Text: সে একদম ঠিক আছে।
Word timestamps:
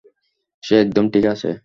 সে 0.63 0.75
একদম 0.79 1.05
ঠিক 1.13 1.25
আছে। 1.33 1.51